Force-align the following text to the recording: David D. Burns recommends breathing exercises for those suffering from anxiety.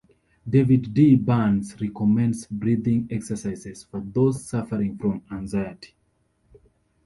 David 0.49 0.95
D. 0.95 1.13
Burns 1.13 1.79
recommends 1.79 2.47
breathing 2.47 3.07
exercises 3.11 3.83
for 3.83 3.99
those 4.01 4.43
suffering 4.49 4.97
from 4.97 5.21
anxiety. 5.29 5.93